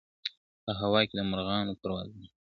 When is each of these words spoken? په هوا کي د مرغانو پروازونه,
په 0.63 0.71
هوا 0.79 1.01
کي 1.07 1.13
د 1.17 1.21
مرغانو 1.31 1.79
پروازونه, 1.81 2.27